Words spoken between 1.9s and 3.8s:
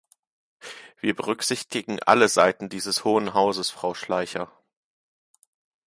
alle Seiten dieses Hohen Hauses,